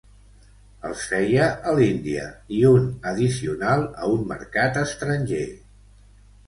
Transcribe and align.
Els 0.87 1.03
feia 1.11 1.49
a 1.71 1.75
l'Índia 1.81 2.25
i 2.61 2.63
un 2.73 2.89
addicional 3.13 3.87
a 4.07 4.13
un 4.17 4.29
mercat 4.35 4.83
estranger. 4.87 5.49